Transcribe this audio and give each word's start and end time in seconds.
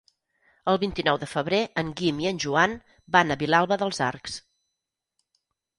El 0.71 0.79
vint-i-nou 0.83 1.19
de 1.25 1.27
febrer 1.33 1.59
en 1.83 1.93
Guim 2.01 2.23
i 2.25 2.31
en 2.31 2.41
Joan 2.47 2.75
van 3.19 3.35
a 3.37 3.41
Vilalba 3.45 3.79
dels 3.85 4.05
Arcs. 4.11 4.43